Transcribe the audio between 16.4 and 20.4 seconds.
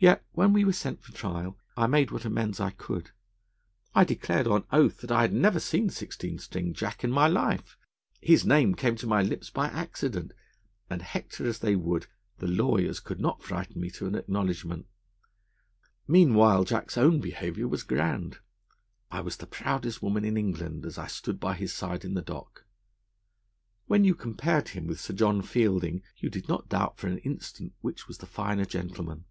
Jack's own behaviour was grand. I was the proudest woman in